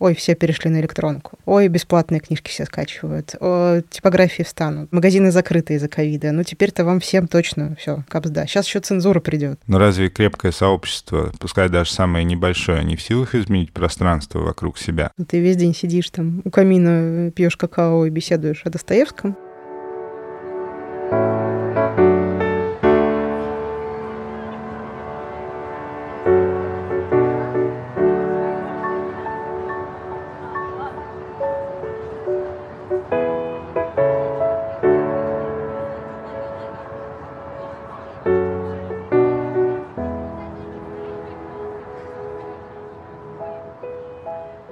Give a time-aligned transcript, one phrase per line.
[0.00, 1.38] Ой, все перешли на электронку.
[1.44, 3.36] Ой, бесплатные книжки все скачивают.
[3.38, 4.90] О, типографии встанут.
[4.92, 6.32] Магазины закрыты из-за ковида.
[6.32, 8.46] Ну, теперь-то вам всем точно все, капсда.
[8.46, 9.60] Сейчас еще цензура придет.
[9.66, 15.12] Но разве крепкое сообщество, пускай даже самое небольшое, не в силах изменить пространство вокруг себя?
[15.28, 19.36] Ты весь день сидишь там у камина, пьешь какао и беседуешь о Достоевском.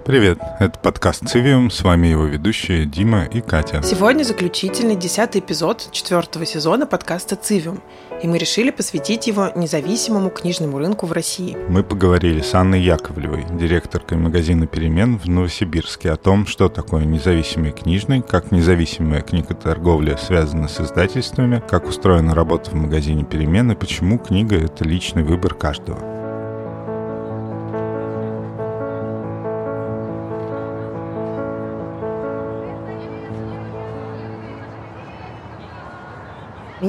[0.08, 3.82] Привет, это подкаст «Цивиум», с вами его ведущие Дима и Катя.
[3.82, 7.82] Сегодня заключительный десятый эпизод четвертого сезона подкаста «Цивиум»,
[8.22, 11.58] и мы решили посвятить его независимому книжному рынку в России.
[11.68, 17.72] Мы поговорили с Анной Яковлевой, директоркой магазина «Перемен» в Новосибирске, о том, что такое независимый
[17.72, 24.18] книжный, как независимая книготорговля связана с издательствами, как устроена работа в магазине «Перемен» и почему
[24.18, 26.17] книга— это личный выбор каждого.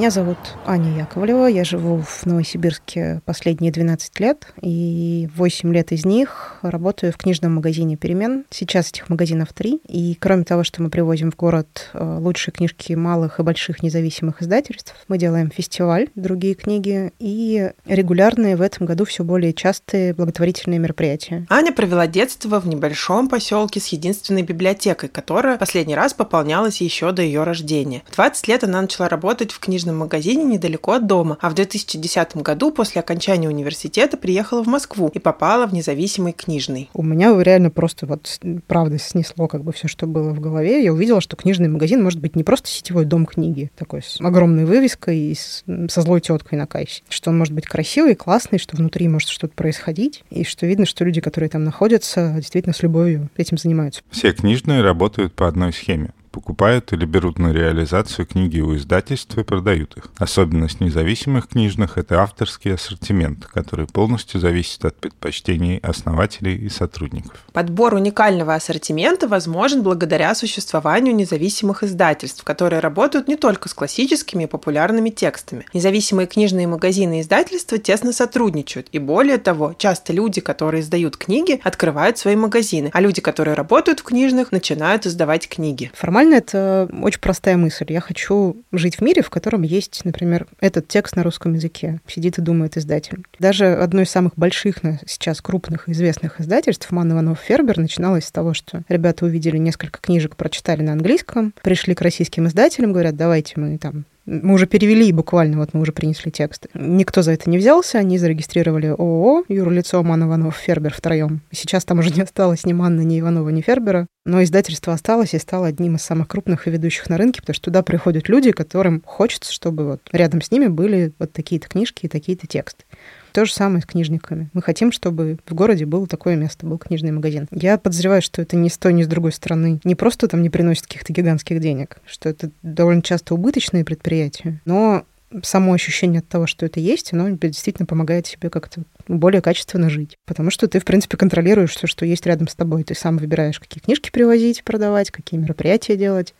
[0.00, 1.44] Меня зовут Аня Яковлева.
[1.44, 7.56] Я живу в Новосибирске последние 12 лет, и 8 лет из них работаю в книжном
[7.56, 8.46] магазине «Перемен».
[8.48, 12.94] Сейчас этих магазинов три, и кроме того, что мы привозим в город э, лучшие книжки
[12.94, 19.04] малых и больших независимых издательств, мы делаем фестиваль «Другие книги» и регулярные в этом году
[19.04, 21.44] все более частые благотворительные мероприятия.
[21.50, 27.20] Аня провела детство в небольшом поселке с единственной библиотекой, которая последний раз пополнялась еще до
[27.20, 28.02] ее рождения.
[28.08, 31.54] В 20 лет она начала работать в книжном книжном магазине недалеко от дома, а в
[31.54, 36.88] 2010 году после окончания университета приехала в Москву и попала в независимый книжный.
[36.94, 40.84] У меня реально просто вот правда снесло как бы все, что было в голове.
[40.84, 44.64] Я увидела, что книжный магазин может быть не просто сетевой дом книги, такой с огромной
[44.64, 48.76] вывеской и с, со злой теткой на кассе, что он может быть красивый, классный, что
[48.76, 53.28] внутри может что-то происходить, и что видно, что люди, которые там находятся, действительно с любовью
[53.36, 54.02] этим занимаются.
[54.10, 59.42] Все книжные работают по одной схеме покупают или берут на реализацию книги у издательств и
[59.42, 60.04] продают их.
[60.18, 67.44] Особенность независимых книжных– это авторский ассортимент, который полностью зависит от предпочтений основателей и сотрудников.
[67.52, 74.46] Подбор уникального ассортимента возможен благодаря существованию независимых издательств, которые работают не только с классическими и
[74.46, 75.66] популярными текстами.
[75.74, 81.60] Независимые книжные магазины и издательства тесно сотрудничают, и более того, часто люди, которые издают книги,
[81.64, 85.90] открывают свои магазины, а люди, которые работают в книжных, начинают издавать книги.
[85.94, 87.86] Формат Формально это очень простая мысль.
[87.88, 91.98] Я хочу жить в мире, в котором есть, например, этот текст на русском языке.
[92.06, 93.24] Сидит и думает издатель.
[93.38, 98.52] Даже одно из самых больших сейчас крупных известных издательств, Ман Иванов Фербер, начиналось с того,
[98.52, 103.78] что ребята увидели несколько книжек, прочитали на английском, пришли к российским издателям, говорят, давайте мы
[103.78, 106.68] там мы уже перевели буквально, вот мы уже принесли тексты.
[106.74, 111.40] Никто за это не взялся, они зарегистрировали ООО, юрлицо Ман Иванов Фербер втроем.
[111.50, 115.38] Сейчас там уже не осталось ни Манны, ни Иванова, ни Фербера, но издательство осталось и
[115.38, 119.02] стало одним из самых крупных и ведущих на рынке, потому что туда приходят люди, которым
[119.04, 122.84] хочется, чтобы вот рядом с ними были вот такие-то книжки и такие-то тексты.
[123.32, 124.50] То же самое с книжниками.
[124.52, 127.46] Мы хотим, чтобы в городе было такое место, был книжный магазин.
[127.52, 130.50] Я подозреваю, что это ни с той, ни с другой стороны не просто там не
[130.50, 135.04] приносит каких-то гигантских денег, что это довольно часто убыточные предприятия, но
[135.42, 138.82] само ощущение от того, что это есть, оно действительно помогает себе как-то
[139.18, 140.18] более качественно жить.
[140.26, 142.84] Потому что ты, в принципе, контролируешь все, что есть рядом с тобой.
[142.84, 146.34] Ты сам выбираешь, какие книжки привозить, продавать, какие мероприятия делать,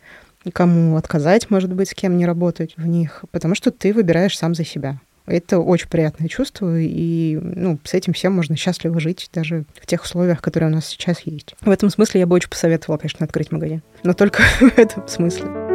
[0.53, 3.25] кому отказать, может быть, с кем не работать в них.
[3.31, 5.01] Потому что ты выбираешь сам за себя.
[5.27, 10.03] Это очень приятное чувство, и ну, с этим всем можно счастливо жить даже в тех
[10.03, 11.55] условиях, которые у нас сейчас есть.
[11.61, 13.83] В этом смысле я бы очень посоветовала, конечно, открыть магазин.
[14.03, 15.70] Но только в этом смысле.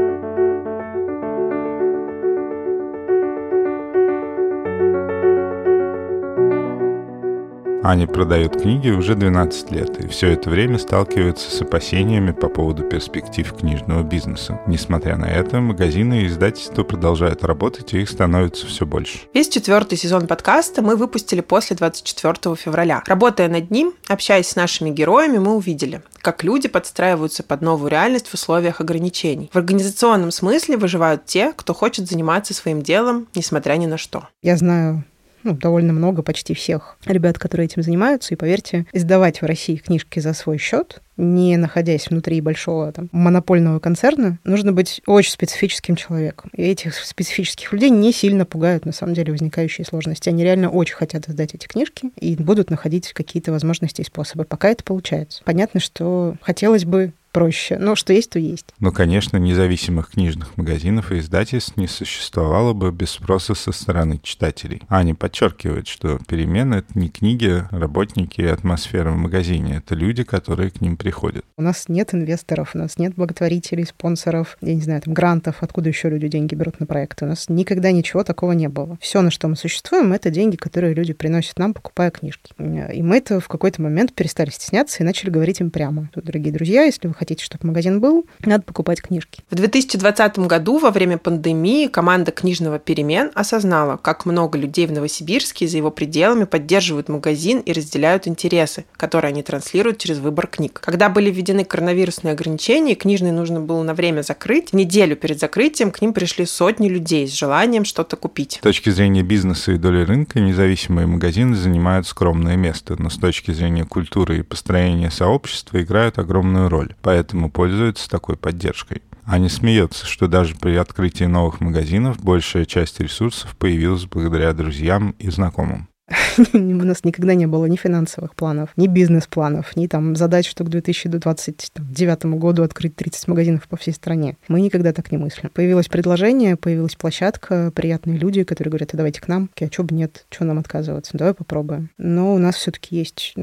[7.85, 12.81] Аня продает книги уже 12 лет, и все это время сталкивается с опасениями по поводу
[12.81, 14.59] перспектив книжного бизнеса.
[14.65, 19.19] Несмотря на это, магазины и издательства продолжают работать, и их становится все больше.
[19.35, 23.03] Весь четвертый сезон подкаста мы выпустили после 24 февраля.
[23.05, 28.29] Работая над ним, общаясь с нашими героями, мы увидели, как люди подстраиваются под новую реальность
[28.29, 29.51] в условиях ограничений.
[29.53, 34.27] В организационном смысле выживают те, кто хочет заниматься своим делом, несмотря ни на что.
[34.41, 35.03] Я знаю
[35.45, 38.33] ну, довольно много, почти всех ребят, которые этим занимаются.
[38.33, 43.79] И поверьте, издавать в России книжки за свой счет не находясь внутри большого там, монопольного
[43.79, 46.51] концерна, нужно быть очень специфическим человеком.
[46.55, 50.29] И этих специфических людей не сильно пугают, на самом деле, возникающие сложности.
[50.29, 54.43] Они реально очень хотят издать эти книжки и будут находить какие-то возможности и способы.
[54.43, 55.41] Пока это получается.
[55.45, 57.77] Понятно, что хотелось бы проще.
[57.77, 58.67] Но что есть, то есть.
[58.79, 64.81] Ну, конечно, независимых книжных магазинов и издательств не существовало бы без спроса со стороны читателей.
[64.87, 69.81] Аня подчеркивает, что перемены— это не книги, работники и атмосфера в магазине.
[69.85, 71.43] Это люди, которые к ним приходят.
[71.57, 75.89] У нас нет инвесторов, у нас нет благотворителей, спонсоров, я не знаю, там, грантов, откуда
[75.89, 77.25] еще люди деньги берут на проекты.
[77.25, 78.97] У нас никогда ничего такого не было.
[79.01, 82.53] Все, на что мы существуем, это деньги, которые люди приносят нам, покупая книжки.
[82.93, 86.09] И мы это в какой-то момент перестали стесняться и начали говорить им прямо.
[86.15, 89.41] Дорогие друзья, если вы хотите хотите, чтобы магазин был, надо покупать книжки.
[89.49, 95.65] В 2020 году во время пандемии команда книжного перемен осознала, как много людей в Новосибирске
[95.65, 100.79] и за его пределами поддерживают магазин и разделяют интересы, которые они транслируют через выбор книг.
[100.83, 106.01] Когда были введены коронавирусные ограничения, книжные нужно было на время закрыть, неделю перед закрытием к
[106.01, 108.57] ним пришли сотни людей с желанием что-то купить.
[108.59, 113.49] С точки зрения бизнеса и доли рынка независимые магазины занимают скромное место, но с точки
[113.49, 119.01] зрения культуры и построения сообщества играют огромную роль поэтому пользуется такой поддержкой.
[119.25, 125.29] Аня смеется, что даже при открытии новых магазинов большая часть ресурсов появилась благодаря друзьям и
[125.29, 125.87] знакомым.
[126.53, 130.69] У нас никогда не было ни финансовых планов, ни бизнес-планов, ни там задач, что к
[130.69, 134.37] 2029 году открыть 30 магазинов по всей стране.
[134.47, 135.49] Мы никогда так не мыслим.
[135.53, 139.49] Появилось предложение, появилась площадка, приятные люди, которые говорят, а давайте к нам.
[139.59, 141.17] А что бы нет, что нам отказываться?
[141.17, 141.89] Давай попробуем.
[141.97, 143.33] Но у нас все-таки есть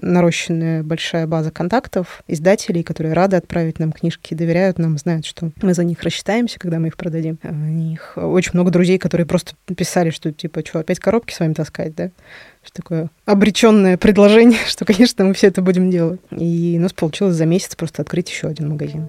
[0.00, 5.74] нарощенная большая база контактов, издателей, которые рады отправить нам книжки, доверяют нам, знают, что мы
[5.74, 7.38] за них рассчитаемся, когда мы их продадим.
[7.42, 11.54] У них очень много друзей, которые просто писали, что типа, что, опять коробки с вами
[11.54, 12.10] таскать, да?
[12.62, 16.20] Что такое обреченное предложение, что, конечно, мы все это будем делать.
[16.30, 19.08] И у нас получилось за месяц просто открыть еще один магазин.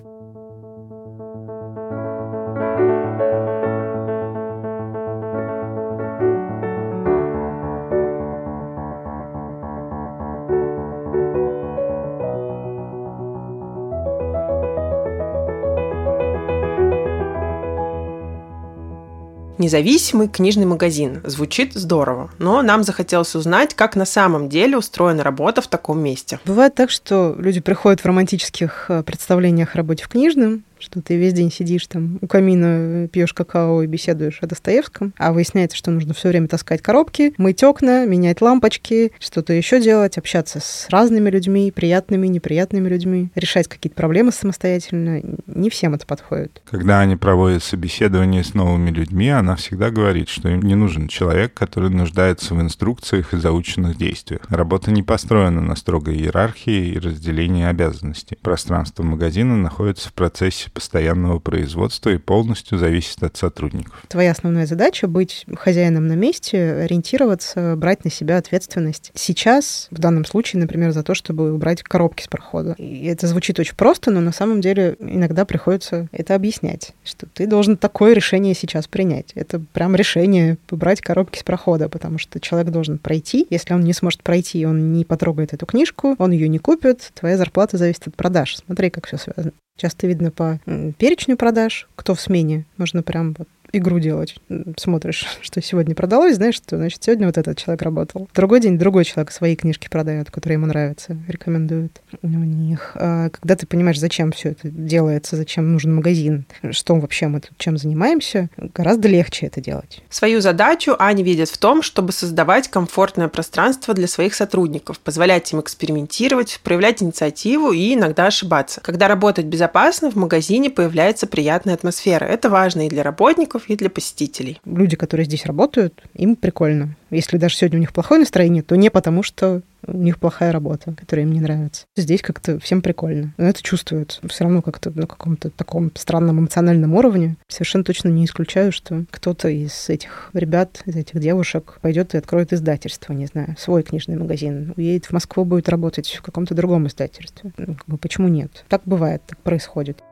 [19.68, 21.19] Независимый книжный магазин.
[21.25, 26.40] Звучит здорово, но нам захотелось узнать, как на самом деле устроена работа в таком месте.
[26.46, 31.18] Бывает так, что люди приходят в романтических э, представлениях о работе в книжном, что ты
[31.18, 35.91] весь день сидишь там у камина, пьешь какао и беседуешь о Достоевском, а выясняется, что
[35.91, 41.29] нужно все время таскать коробки, мыть окна, менять лампочки, что-то еще делать, общаться с разными
[41.29, 45.21] людьми, приятными, неприятными людьми, решать какие-то проблемы самостоятельно.
[45.47, 46.62] Не всем это подходит.
[46.69, 51.53] Когда они проводят собеседование с новыми людьми, она всегда говорит, что им не нужен человек,
[51.53, 54.41] который нуждается в инструкциях и заученных действиях.
[54.50, 58.38] Работа не построена на строгой иерархии и разделении обязанностей.
[58.41, 64.04] Пространство магазина находится в процессе процессе постоянного производства и полностью зависит от сотрудников.
[64.08, 69.12] Твоя основная задача— быть хозяином на месте, ориентироваться, брать на себя ответственность.
[69.16, 72.75] Сейчас, в данном случае, например, за то, чтобы убрать коробки с прохода.
[72.78, 77.48] И это звучит очень просто, но на самом деле иногда приходится это объяснять, что ты
[77.48, 79.31] должен такое решение сейчас принять.
[79.36, 83.46] Это прям решение убрать коробки с прохода, потому что человек должен пройти.
[83.50, 87.38] Если он не сможет пройти, он не потрогает эту книжку, он ее не купит, твоя
[87.38, 88.58] зарплата зависит от продаж.
[88.58, 89.52] Смотри, как все связано.
[89.77, 90.59] Часто видно по
[90.97, 92.65] перечню продаж, кто в смене.
[92.77, 94.36] Можно прям вот игру делать.
[94.78, 98.30] Смотришь, что сегодня продалось, знаешь, что, значит, сегодня вот этот человек работал.
[98.34, 102.92] Другой день другой человек свои книжки продает, которые ему нравятся, рекомендует у них.
[102.96, 107.57] А когда ты понимаешь, зачем все это делается, зачем нужен магазин, что вообще мы тут
[107.57, 110.02] чем занимаемся, гораздо легче это делать.
[110.09, 115.59] Свою задачу Аня видит в том, чтобы создавать комфортное пространство для своих сотрудников, позволять им
[115.59, 118.81] экспериментировать, проявлять инициативу и иногда ошибаться.
[118.81, 122.26] Когда работать безопасно, в магазине появляется приятная атмосфера.
[122.26, 124.61] Это важно и для работников, сотрудников и для посетителей.
[124.66, 126.95] Люди, которые здесь работают, им прикольно.
[127.09, 130.94] Если даже сегодня у них плохое настроение, то не потому, что у них плохая работа,
[130.99, 131.85] которая им не нравится.
[131.95, 133.33] Здесь как-то всем прикольно.
[133.37, 134.19] Но это чувствуется.
[134.28, 137.37] Все равно как-то на каком-то таком странном эмоциональном уровне.
[137.47, 142.52] Совершенно точно не исключаю, что кто-то из этих ребят, из этих девушек пойдет и откроет
[142.52, 144.73] издательство, не знаю, свой книжный магазин.
[144.76, 147.52] Уедет в Москву, будет работать в каком-то другом издательстве.
[147.87, 148.66] Ну, почему нет?
[148.68, 150.04] Так бывает, так происходит.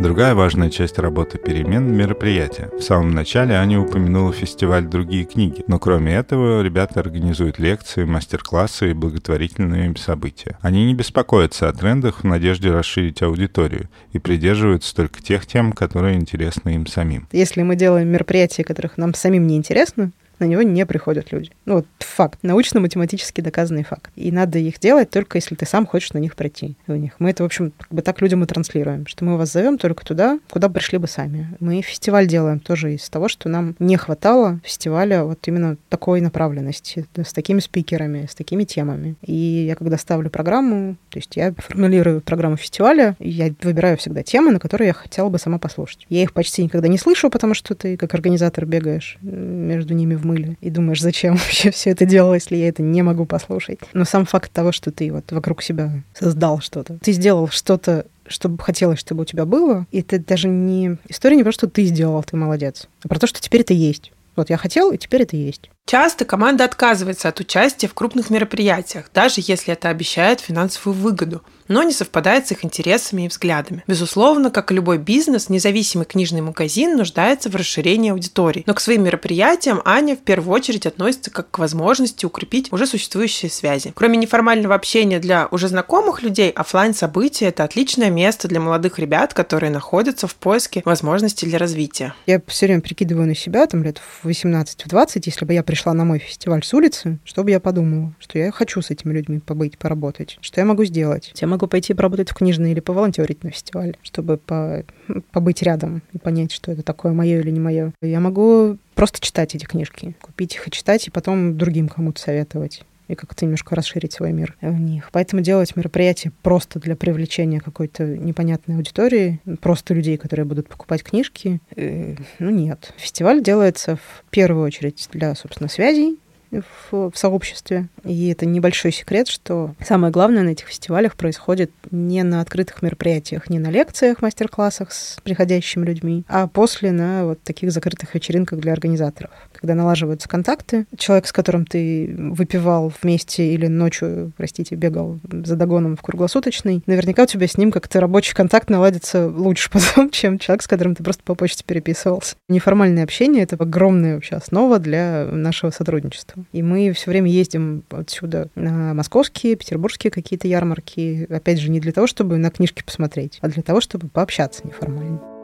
[0.00, 2.70] Другая важная часть работы перемен– мероприятия.
[2.72, 8.92] В самом начале Аня упомянула фестиваль «Другие книги», но кроме этого ребята организуют лекции, мастер-классы
[8.92, 10.56] и благотворительные события.
[10.62, 16.16] Они не беспокоятся о трендах в надежде расширить аудиторию и придерживаются только тех тем, которые
[16.16, 17.28] интересны им самим.
[17.30, 21.50] Если мы делаем мероприятия, которых нам самим не интересно, на него не приходят люди.
[21.66, 24.10] Ну, вот факт, научно-математически доказанный факт.
[24.16, 26.76] И надо их делать только если ты сам хочешь на них пройти.
[26.86, 27.12] У них.
[27.18, 30.04] Мы это, в общем, как бы так людям и транслируем, что мы вас зовем только
[30.04, 31.48] туда, куда пришли бы сами.
[31.60, 37.06] Мы фестиваль делаем тоже из того, что нам не хватало фестиваля вот именно такой направленности,
[37.16, 39.16] с такими спикерами, с такими темами.
[39.22, 44.52] И я когда ставлю программу, то есть я формулирую программу фестиваля, я выбираю всегда темы,
[44.52, 46.06] на которые я хотела бы сама послушать.
[46.08, 50.24] Я их почти никогда не слышу, потому что ты как организатор бегаешь между ними в
[50.30, 53.80] мыле и думаешь, зачем вообще все это делал, если я это не могу послушать.
[53.92, 58.62] Но сам факт того, что ты вот вокруг себя создал что-то, ты сделал что-то чтобы
[58.62, 59.86] хотелось, чтобы у тебя было.
[59.90, 60.98] И это даже не...
[61.08, 64.12] История не про что ты сделал, ты молодец, а про то, что теперь это есть.
[64.36, 65.70] Вот я хотел, и теперь это есть.
[65.86, 71.84] Часто команда отказывается от участия в крупных мероприятиях, даже если это обещает финансовую выгоду, но
[71.84, 73.84] не совпадает с их интересами и взглядами.
[73.86, 78.64] Безусловно, как и любой бизнес, независимый книжный магазин нуждается в расширении аудитории.
[78.66, 83.50] Но к своим мероприятиям Аня в первую очередь относится как к возможности укрепить уже существующие
[83.50, 83.92] связи.
[83.94, 89.32] Кроме неформального общения для уже знакомых людей, офлайн события это отличное место для молодых ребят,
[89.32, 92.14] которые находятся в поиске возможностей для развития.
[92.26, 96.04] Я все время прикидываю на себя, там лет в 18-20, если бы я пришла на
[96.04, 100.36] мой фестиваль с улицы, чтобы я подумала, что я хочу с этими людьми побыть, поработать.
[100.40, 101.32] Что я могу сделать?
[101.36, 104.84] Я могу пойти поработать в книжный или поволонтерить на фестивале, чтобы по,
[105.32, 107.92] побыть рядом и понять, что это такое мое или не мое.
[108.02, 112.82] Я могу просто читать эти книжки, купить их и читать, и потом другим кому-то советовать
[113.10, 115.10] и как-то немножко расширить свой мир в них.
[115.10, 121.60] Поэтому делать мероприятие просто для привлечения какой-то непонятной аудитории, просто людей, которые будут покупать книжки,
[121.74, 122.92] э, ну нет.
[122.98, 126.18] Фестиваль делается в первую очередь для, собственно, связей,
[126.50, 127.88] в, в сообществе.
[128.04, 133.50] И это небольшой секрет, что самое главное на этих фестивалях происходит не на открытых мероприятиях,
[133.50, 138.72] не на лекциях, мастер-классах с приходящими людьми, а после на вот таких закрытых вечеринках для
[138.72, 139.30] организаторов.
[139.52, 145.96] Когда налаживаются контакты, человек, с которым ты выпивал вместе или ночью, простите, бегал за догоном
[145.96, 150.62] в круглосуточный, наверняка у тебя с ним как-то рабочий контакт наладится лучше потом, чем человек,
[150.62, 152.36] с которым ты просто по почте переписывался.
[152.48, 156.39] Неформальное общение— это огромная вообще основа для нашего сотрудничества.
[156.52, 161.26] И мы все время ездим отсюда на московские, петербургские какие-то ярмарки.
[161.30, 165.39] Опять же, не для того, чтобы на книжки посмотреть, а для того, чтобы пообщаться неформально.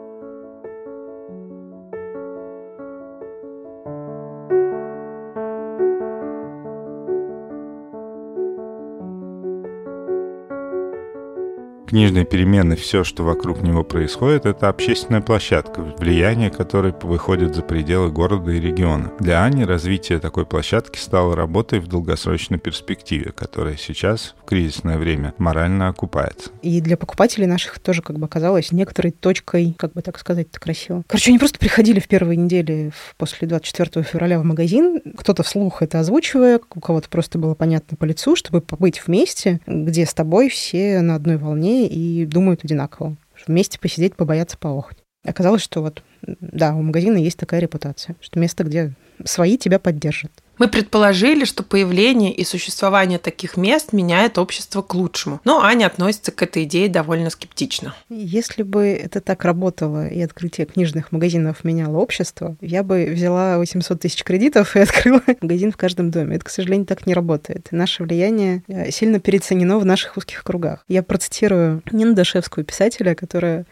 [11.87, 18.11] Книжные перемены, все, что вокруг него происходит, это общественная площадка, влияние которой выходит за пределы
[18.11, 19.13] города и региона.
[19.21, 25.33] Для Ани развитие такой площадки стало работой в долгосрочной перспективе, которая сейчас, в кризисное время,
[25.37, 26.49] морально окупается.
[26.61, 30.59] И для покупателей наших тоже как бы оказалось некоторой точкой, как бы так сказать это
[30.59, 31.03] красиво.
[31.07, 36.01] Короче, они просто приходили в первые недели после 24 февраля в магазин, кто-то вслух это
[36.01, 40.99] озвучивая, у кого-то просто было понятно по лицу, чтобы побыть вместе, где с тобой все
[40.99, 43.15] на одной волне и думают одинаково.
[43.45, 44.97] Вместе посидеть, побояться, поохать.
[45.23, 48.93] Оказалось, что вот, да, у магазина есть такая репутация, что место, где
[49.25, 50.31] свои тебя поддержат.
[50.57, 55.39] Мы предположили, что появление и существование таких мест меняет общество к лучшему.
[55.43, 57.93] Но Аня относится к этой идее довольно скептично.
[58.09, 63.99] Если бы это так работало, и открытие книжных магазинов меняло общество, я бы взяла 800
[63.99, 66.37] тысяч кредитов и открыла магазин в каждом доме.
[66.37, 67.67] Это, к сожалению, так не работает.
[67.71, 70.83] И наше влияние э, сильно переоценено в наших узких кругах.
[70.87, 73.65] Я процитирую Нину Дашевскую, писателя, которая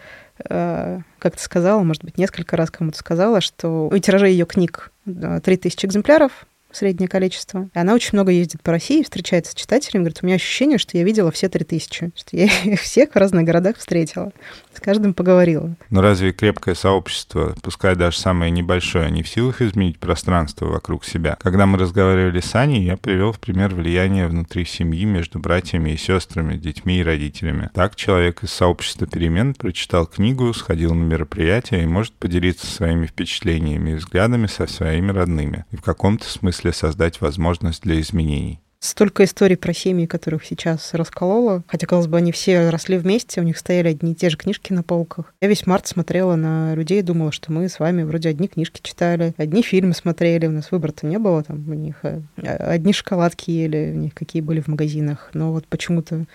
[0.48, 5.86] э, как-то сказала, может быть, несколько раз кому-то сказала, что у тиражей ее книг 3000
[5.86, 7.70] экземпляров, среднее количество.
[7.74, 10.98] И она очень много ездит по России, встречается с читателями, говорит, у меня ощущение, что
[10.98, 14.32] я видела все три тысячи, что я их всех в разных городах встретила,
[14.74, 15.76] с каждым поговорила.
[15.90, 21.38] Но разве крепкое сообщество, пускай даже самое небольшое, не в силах изменить пространство вокруг себя?
[21.42, 25.98] Когда мы разговаривали с Аней, я привел в пример влияние внутри семьи между братьями и
[25.98, 27.70] сестрами, детьми и родителями.
[27.74, 33.92] Так человек из сообщества перемен прочитал книгу, сходил на мероприятие и может поделиться своими впечатлениями
[33.92, 35.66] и взглядами со своими родными.
[35.72, 38.60] И в каком-то смысле смысле создать возможность для изменений.
[38.80, 41.64] Столько историй про семьи, которых сейчас расколола.
[41.68, 44.74] Хотя, казалось бы, они все росли вместе, у них стояли одни и те же книжки
[44.74, 45.34] на полках.
[45.42, 48.82] Я весь март смотрела на людей и думала, что мы с вами вроде одни книжки
[48.84, 53.50] читали, одни фильмы смотрели, у нас выбора-то не было, там у них э, одни шоколадки
[53.50, 55.32] ели, у них какие были в магазинах.
[55.34, 56.26] Но вот почему-то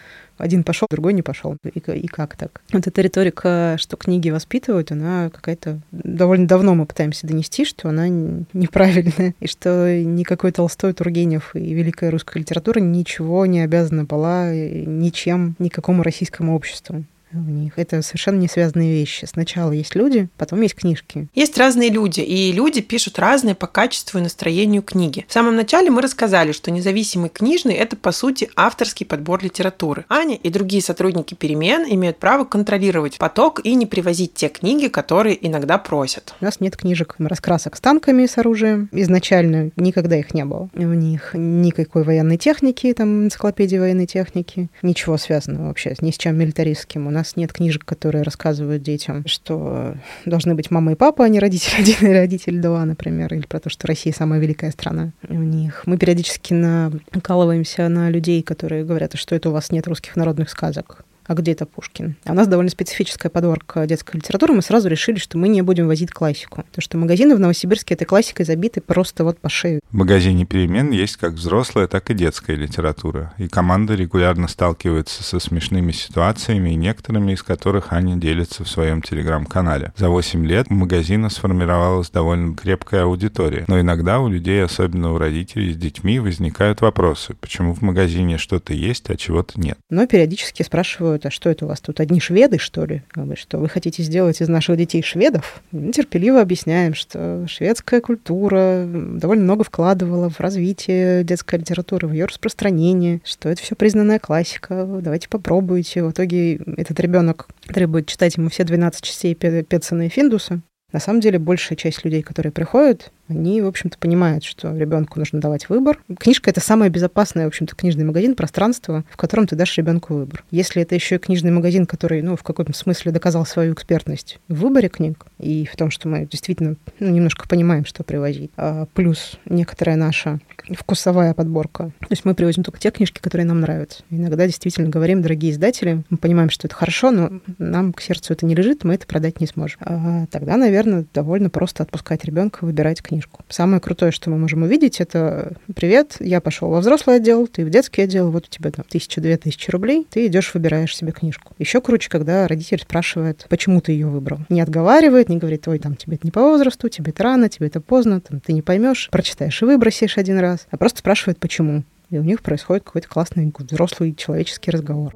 [0.40, 1.56] один пошел, другой не пошел.
[1.64, 2.60] И, и как так?
[2.72, 8.08] Вот эта риторика, что книги воспитывают, она какая-то довольно давно мы пытаемся донести, что она
[8.08, 15.54] неправильная, и что никакой Толстой, Тургенев и великая русская литература ничего не обязана была ничем,
[15.58, 17.74] никакому российскому обществу в них.
[17.76, 19.24] Это совершенно не связанные вещи.
[19.24, 21.28] Сначала есть люди, потом есть книжки.
[21.34, 25.24] Есть разные люди, и люди пишут разные по качеству и настроению книги.
[25.28, 30.04] В самом начале мы рассказали, что независимый книжный– это, по сути, авторский подбор литературы.
[30.08, 35.46] Аня и другие сотрудники перемен имеют право контролировать поток и не привозить те книги, которые
[35.46, 36.34] иногда просят.
[36.40, 38.88] У нас нет книжек раскрасок с танками, с оружием.
[38.92, 40.68] Изначально никогда их не было.
[40.74, 46.36] У них никакой военной техники, там, энциклопедии военной техники, ничего связанного вообще ни с чем
[46.36, 47.06] милитаристским.
[47.06, 51.28] У нас нас нет книжек, которые рассказывают детям, что должны быть мама и папа, а
[51.28, 55.12] не родитель один и родитель два, например, или про то, что Россия самая великая страна
[55.28, 55.82] у них.
[55.86, 61.04] Мы периодически накалываемся на людей, которые говорят, что это у вас нет русских народных сказок
[61.30, 62.16] а где это Пушкин?
[62.24, 64.52] А у нас довольно специфическая подборка детской литературы.
[64.52, 66.64] Мы сразу решили, что мы не будем возить классику.
[66.64, 69.78] Потому что магазины в Новосибирске этой классикой забиты просто вот по шею.
[69.92, 73.32] В магазине «Перемен» есть как взрослая, так и детская литература.
[73.38, 79.00] И команда регулярно сталкивается со смешными ситуациями, и некоторыми из которых Аня делится в своем
[79.00, 79.92] телеграм-канале.
[79.96, 83.66] За 8 лет у магазина сформировалась довольно крепкая аудитория.
[83.68, 88.74] Но иногда у людей, особенно у родителей с детьми, возникают вопросы, почему в магазине что-то
[88.74, 89.78] есть, а чего-то нет.
[89.90, 93.02] Но периодически спрашивают, спрашивают, а что это у вас тут, одни шведы, что ли?
[93.34, 95.62] Что вы хотите сделать из наших детей шведов?
[95.72, 102.26] Мы терпеливо объясняем, что шведская культура довольно много вкладывала в развитие детской литературы, в ее
[102.26, 106.02] распространение, что это все признанная классика, давайте попробуйте.
[106.02, 110.60] В итоге этот ребенок требует читать ему все 12 частей Петсона и Финдуса,
[110.92, 115.40] на самом деле, большая часть людей, которые приходят, они, в общем-то, понимают, что ребенку нужно
[115.40, 116.00] давать выбор.
[116.18, 120.44] Книжка— это самое безопасное, в общем-то, книжный магазин, пространство, в котором ты дашь ребенку выбор.
[120.50, 124.60] Если это еще и книжный магазин, который, ну, в каком-то смысле доказал свою экспертность в
[124.60, 129.38] выборе книг и в том, что мы действительно ну, немножко понимаем, что привозить, а плюс
[129.44, 130.40] некоторая наша
[130.76, 131.92] вкусовая подборка.
[132.00, 134.02] То есть мы привозим только те книжки, которые нам нравятся.
[134.10, 138.46] Иногда действительно говорим, дорогие издатели, мы понимаем, что это хорошо, но нам к сердцу это
[138.46, 139.78] не лежит, мы это продать не сможем.
[139.82, 143.44] А тогда, наверное, довольно просто отпускать ребенка выбирать книжку книжку.
[143.48, 147.70] Самое крутое, что мы можем увидеть, это «Привет, я пошел во взрослый отдел, ты в
[147.70, 151.54] детский отдел, вот у тебя там тысяча-две тысячи рублей, ты идешь, выбираешь себе книжку».
[151.58, 154.40] Еще круче, когда родитель спрашивает, почему ты ее выбрал.
[154.48, 157.66] Не отговаривает, не говорит, ой, там тебе это не по возрасту, тебе это рано, тебе
[157.66, 161.84] это поздно, там, ты не поймешь, прочитаешь и выбросишь один раз, а просто спрашивает, почему.
[162.10, 165.14] И у них происходит какой-то классный взрослый человеческий разговор.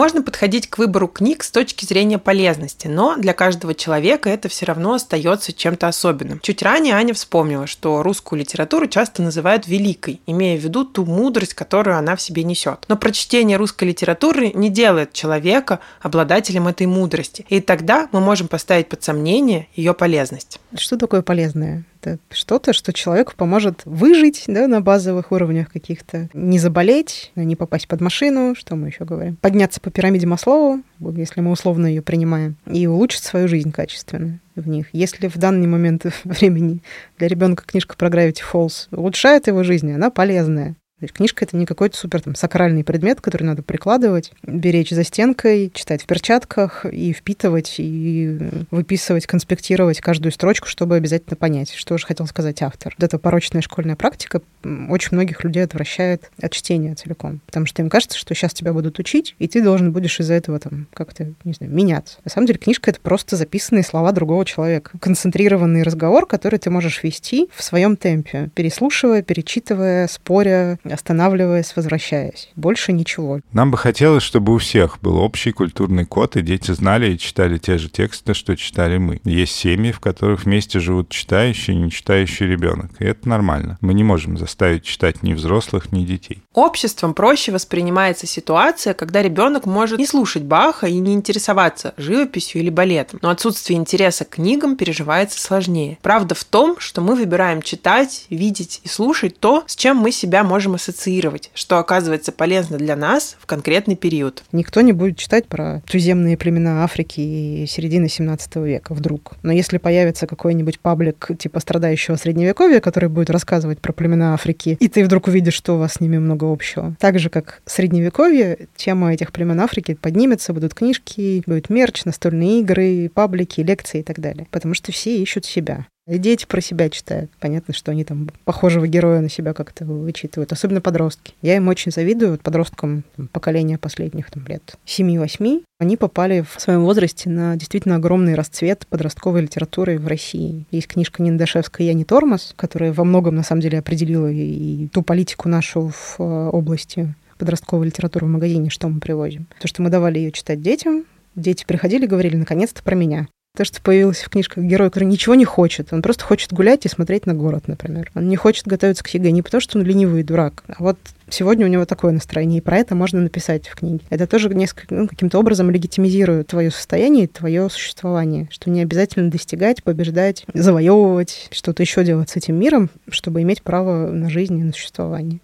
[0.00, 4.64] Можно подходить к выбору книг с точки зрения полезности, но для каждого человека это все
[4.64, 6.40] равно остается чем-то особенным.
[6.40, 11.52] Чуть ранее Аня вспомнила, что русскую литературу часто называют великой, имея в виду ту мудрость,
[11.52, 12.86] которую она в себе несет.
[12.88, 18.88] Но прочтение русской литературы не делает человека обладателем этой мудрости, и тогда мы можем поставить
[18.88, 20.60] под сомнение ее полезность.
[20.78, 21.84] Что такое полезное?
[22.02, 27.88] Это что-то, что человеку поможет выжить да, на базовых уровнях каких-то, не заболеть, не попасть
[27.88, 32.56] под машину, что мы еще говорим, подняться по пирамиде Маслоу, если мы условно ее принимаем,
[32.66, 34.86] и улучшить свою жизнь качественно в них.
[34.92, 36.82] Если в данный момент времени
[37.18, 40.76] для ребенка книжка про Gravity Falls улучшает его жизнь, она полезная.
[41.08, 46.02] Книжка— это не какой-то супер там сакральный предмет, который надо прикладывать, беречь за стенкой, читать
[46.02, 48.38] в перчатках и впитывать, и
[48.70, 52.94] выписывать, конспектировать каждую строчку, чтобы обязательно понять, что же хотел сказать автор.
[52.98, 57.88] Вот эта порочная школьная практика очень многих людей отвращает от чтения целиком, потому что им
[57.88, 61.52] кажется, что сейчас тебя будут учить, и ты должен будешь из-за этого там как-то, не
[61.52, 62.18] знаю, меняться.
[62.24, 64.92] На самом деле книжка— это просто записанные слова другого человека.
[65.00, 72.48] Концентрированный разговор, который ты можешь вести в своем темпе, переслушивая, перечитывая, споря, останавливаясь, возвращаясь.
[72.56, 73.40] Больше ничего.
[73.52, 77.58] Нам бы хотелось, чтобы у всех был общий культурный код, и дети знали и читали
[77.58, 79.20] те же тексты, что читали мы.
[79.24, 83.78] Есть семьи, в которых вместе живут читающий и не читающий ребенок, и это нормально.
[83.80, 86.42] Мы не можем заставить читать ни взрослых, ни детей.
[86.54, 92.70] Обществом проще воспринимается ситуация, когда ребенок может не слушать Баха и не интересоваться живописью или
[92.70, 95.98] балетом, но отсутствие интереса к книгам переживается сложнее.
[96.02, 100.44] Правда в том, что мы выбираем читать, видеть и слушать то, с чем мы себя
[100.44, 104.42] можем ассоциировать, что оказывается полезно для нас в конкретный период.
[104.52, 109.34] Никто не будет читать про туземные племена Африки и середины 17 века вдруг.
[109.42, 114.88] Но если появится какой-нибудь паблик типа страдающего средневековья, который будет рассказывать про племена Африки, и
[114.88, 116.96] ты вдруг увидишь, что у вас с ними много общего.
[116.98, 123.10] Так же, как средневековье, тема этих племен Африки поднимется, будут книжки, будет мерч, настольные игры,
[123.12, 124.46] паблики, лекции и так далее.
[124.50, 125.86] Потому что все ищут себя.
[126.18, 127.30] Дети про себя читают.
[127.38, 130.52] Понятно, что они там похожего героя на себя как-то вычитывают.
[130.52, 131.34] Особенно подростки.
[131.40, 135.62] Я им очень завидую, вот подросткам там, поколения последних там, лет 7-8.
[135.78, 140.66] Они попали в своем возрасте на действительно огромный расцвет подростковой литературы в России.
[140.70, 145.02] Есть книжка Ниндашевская «Я не тормоз», которая во многом, на самом деле, определила и ту
[145.02, 149.46] политику нашу в э, области подростковой литературы в магазине, что мы привозим.
[149.60, 151.04] То, что мы давали ее читать детям,
[151.36, 153.28] дети приходили и говорили, наконец-то про меня.
[153.60, 155.92] То, что появился в книжках герой, который ничего не хочет.
[155.92, 158.10] Он просто хочет гулять и смотреть на город, например.
[158.14, 160.96] Он не хочет готовиться к ЕГЭ не потому, что он ленивый дурак, а вот
[161.28, 164.00] сегодня у него такое настроение, и про это можно написать в книге.
[164.08, 169.30] Это тоже несколько, ну, каким-то образом легитимизирует твое состояние и твое существование, что не обязательно
[169.30, 174.62] достигать, побеждать, завоевывать, что-то еще делать с этим миром, чтобы иметь право на жизнь и
[174.62, 175.40] на существование.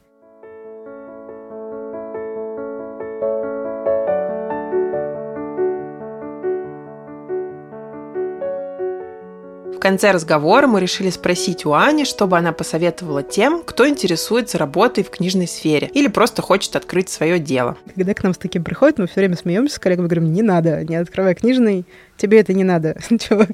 [9.87, 15.11] Конце разговора мы решили спросить у Ани, чтобы она посоветовала тем, кто интересуется работой в
[15.11, 17.77] книжной сфере или просто хочет открыть свое дело.
[17.95, 20.83] Когда к нам с таким приходят, мы все время смеемся с коллегами, говорим, не надо,
[20.83, 21.85] не открывай книжный,
[22.17, 23.51] тебе это не надо, чувак,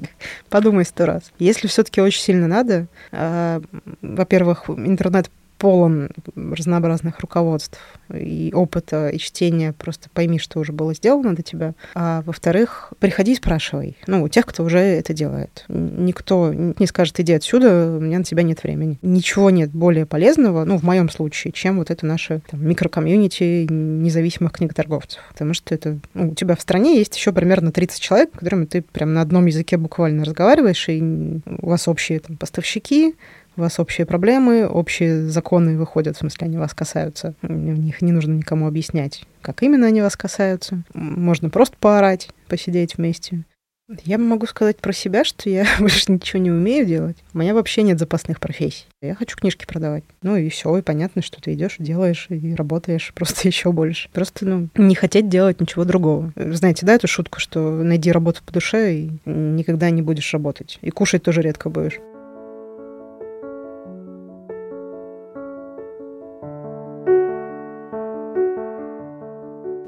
[0.49, 1.21] подумай сто раз.
[1.37, 3.61] Если все-таки очень сильно надо, э,
[4.01, 5.29] во-первых, интернет
[5.63, 7.79] полон разнообразных руководств
[8.13, 9.71] и опыта, и чтения.
[9.71, 11.73] Просто пойми, что уже было сделано до тебя.
[11.95, 13.95] А во-вторых, приходи и спрашивай.
[14.05, 15.63] Ну, у тех, кто уже это делает.
[15.69, 18.99] Никто не скажет, иди отсюда, у меня на тебя нет времени.
[19.01, 24.51] Ничего нет более полезного, ну, в моем случае, чем вот это наше там, микрокомьюнити независимых
[24.51, 25.21] книготорговцев.
[25.31, 28.65] Потому что это, ну, у тебя в стране есть еще примерно 30 человек, с которыми
[28.65, 33.15] ты прям на одном языке буквально разговариваешь, и у вас общие там, поставщики,
[33.55, 37.33] у вас общие проблемы, общие законы выходят, в смысле, они вас касаются.
[37.41, 40.83] У них не нужно никому объяснять, как именно они вас касаются.
[40.93, 43.43] Можно просто поорать, посидеть вместе.
[44.05, 47.17] Я могу сказать про себя, что я больше ничего не умею делать.
[47.33, 48.85] У меня вообще нет запасных профессий.
[49.01, 50.03] Я хочу книжки продавать.
[50.21, 54.09] Ну и все, и понятно, что ты идешь, делаешь и работаешь просто еще больше.
[54.13, 56.31] Просто, ну, не хотеть делать ничего другого.
[56.35, 60.79] Знаете, да, эту шутку, что найди работу по душе и никогда не будешь работать.
[60.81, 61.99] И кушать тоже редко будешь.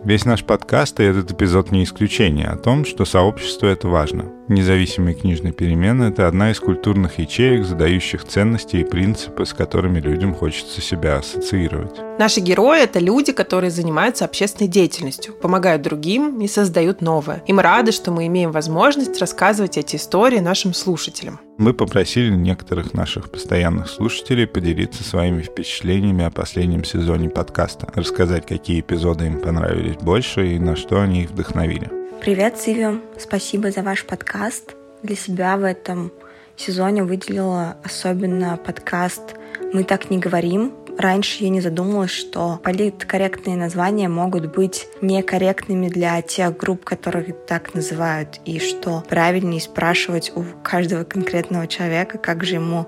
[0.05, 4.31] Весь наш подкаст и этот эпизод не исключение о том, что сообщество— это важно.
[4.47, 10.35] Независимые книжные перемены— это одна из культурных ячеек, задающих ценности и принципы, с которыми людям
[10.35, 11.99] хочется себя ассоциировать.
[12.19, 17.41] Наши герои— это люди, которые занимаются общественной деятельностью, помогают другим и создают новое.
[17.47, 21.39] И мы рады, что мы имеем возможность рассказывать эти истории нашим слушателям.
[21.57, 28.81] Мы попросили некоторых наших постоянных слушателей поделиться своими впечатлениями о последнем сезоне подкаста, рассказать, какие
[28.81, 31.89] эпизоды им понравились больше и на что они их вдохновили.
[32.19, 32.99] Привет, Сиви!
[33.17, 34.75] Спасибо за ваш подкаст.
[35.01, 36.11] Для себя в этом
[36.57, 39.35] сезоне выделила особенно подкаст
[39.71, 46.21] «Мы так не говорим», Раньше я не задумывалась, что политкорректные названия могут быть некорректными для
[46.21, 52.55] тех групп, которые так называют, и что правильнее спрашивать у каждого конкретного человека, как же
[52.55, 52.87] ему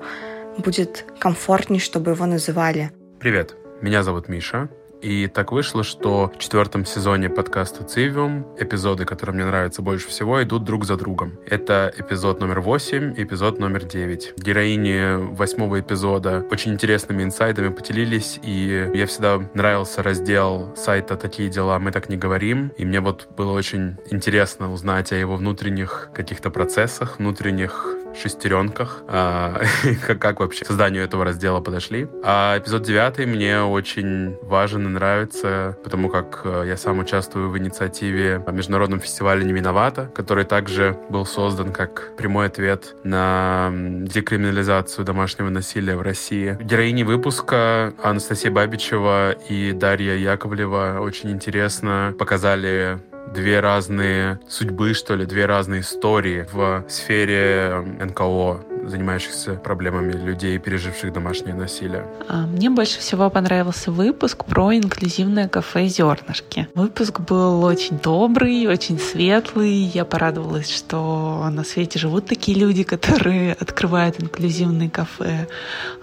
[0.57, 2.91] будет комфортнее, чтобы его называли.
[3.19, 4.69] Привет, меня зовут Миша.
[5.01, 10.41] И так вышло, что в четвертом сезоне подкаста «Цивиум» эпизоды, которые мне нравятся больше всего,
[10.41, 11.37] идут друг за другом.
[11.45, 14.33] Это эпизод номер восемь и эпизод номер девять.
[14.37, 21.79] Героини восьмого эпизода очень интересными инсайдами поделились, и я всегда нравился раздел сайта «Такие дела
[21.79, 26.49] мы так не говорим», и мне вот было очень интересно узнать о его внутренних каких-то
[26.49, 29.61] процессах, внутренних шестеренках, а,
[30.19, 32.07] как, вообще к созданию этого раздела подошли.
[32.23, 37.57] А эпизод девятый мне очень важен и нравится, потому как э, я сам участвую в
[37.57, 45.49] инициативе Международном фестивале «Не виновата», который также был создан как прямой ответ на декриминализацию домашнего
[45.49, 46.57] насилия в России.
[46.59, 52.99] Героини выпуска Анастасия Бабичева и Дарья Яковлева очень интересно показали
[53.37, 61.13] две разные судьбы, что ли, две разные истории в сфере НКО занимающихся проблемами людей, переживших
[61.13, 62.05] домашнее насилие.
[62.27, 66.67] А, мне больше всего понравился выпуск про инклюзивное кафе «Зернышки».
[66.73, 69.73] Выпуск был очень добрый, очень светлый.
[69.73, 75.47] Я порадовалась, что на свете живут такие люди, которые открывают инклюзивные кафе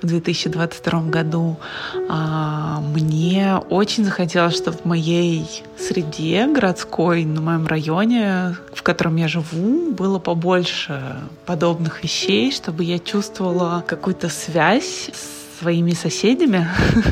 [0.02, 1.56] в 2022 году.
[2.08, 9.28] А, мне очень захотелось, чтобы в моей среде городской, на моем районе, в котором я
[9.28, 11.16] живу, было побольше
[11.46, 16.68] подобных вещей, чтобы я чувствовала какую-то связь с своими соседями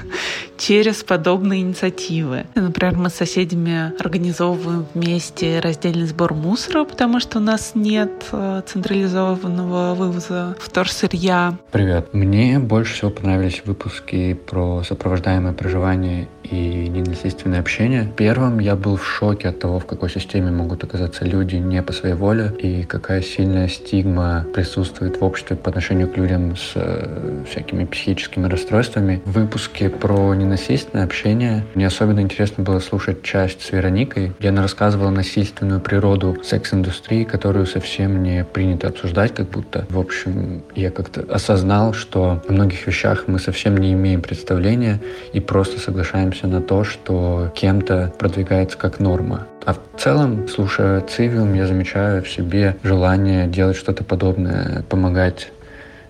[0.58, 2.46] через подобные инициативы.
[2.54, 8.62] Например, мы с соседями организовываем вместе раздельный сбор мусора, потому что у нас нет э,
[8.66, 11.58] централизованного вывоза вторсырья.
[11.70, 12.12] Привет.
[12.12, 18.12] Мне больше всего понравились выпуски про сопровождаемое проживание и ненасильственное общение.
[18.16, 21.92] Первым я был в шоке от того, в какой системе могут оказаться люди не по
[21.92, 27.44] своей воле и какая сильная стигма присутствует в обществе по отношению к людям с э,
[27.50, 29.22] всякими психическими расстройствами.
[29.24, 34.62] В выпуске про ненасильственное общение мне особенно интересно было слушать часть с Вероникой, где она
[34.62, 39.86] рассказывала насильственную природу секс-индустрии, которую совсем не принято обсуждать, как будто.
[39.88, 45.00] В общем, я как-то осознал, что о многих вещах мы совсем не имеем представления
[45.32, 49.46] и просто соглашаемся на то, что кем-то продвигается как норма.
[49.64, 55.52] А в целом, слушая Цивиум, я замечаю в себе желание делать что-то подобное, помогать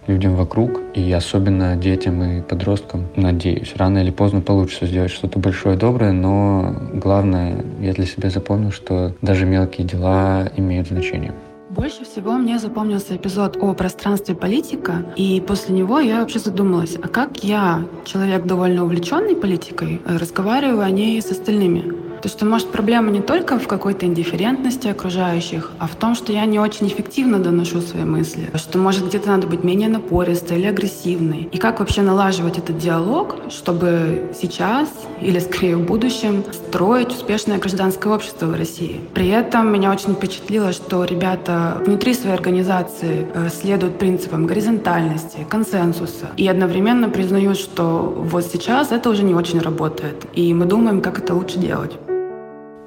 [0.07, 3.75] людям вокруг, и особенно детям и подросткам, надеюсь.
[3.77, 9.15] Рано или поздно получится сделать что-то большое доброе, но главное, я для себя запомнил, что
[9.23, 11.33] даже мелкие дела имеют значение.
[11.71, 17.09] Больше всего мне запомнился эпизод о пространстве политика, и после него я вообще задумалась, а
[17.09, 22.12] как я, человек довольно увлеченный политикой, разговариваю о ней с остальными?
[22.23, 26.45] То, что, может, проблема не только в какой-то индифферентности окружающих, а в том, что я
[26.47, 31.49] не очень эффективно доношу свои мысли, что, может, где-то надо быть менее напористой или агрессивной.
[31.51, 34.89] И как вообще налаживать этот диалог, чтобы сейчас
[35.21, 39.01] или, скорее, в будущем строить успешное гражданское общество в России.
[39.15, 46.29] При этом меня очень впечатлило, что ребята внутри своей организации э, следуют принципам горизонтальности, консенсуса
[46.37, 51.19] и одновременно признают, что вот сейчас это уже не очень работает, и мы думаем, как
[51.19, 51.93] это лучше делать.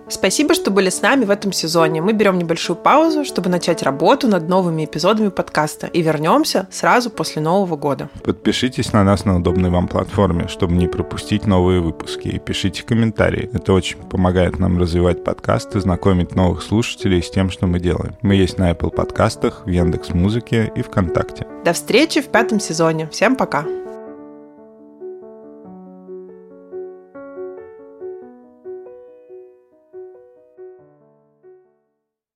[0.08, 2.02] Спасибо, что были с нами в этом сезоне.
[2.02, 7.42] Мы берем небольшую паузу, чтобы начать работу над новыми эпизодами подкаста и вернемся сразу после
[7.42, 8.10] Нового года.
[8.24, 13.50] Подпишитесь на нас на удобной вам платформе, чтобы не пропустить новые выпуски, и пишите комментарии.
[13.54, 18.16] Это очень помогает нам развивать подкаст и знакомить новых слушателей с тем, что мы делаем.
[18.22, 21.48] Мы есть на Apple подкастах, в Яндекс Музыке и ВКонтакте.
[21.64, 23.08] До встречи в пятом сезоне.
[23.12, 23.85] Всем пока!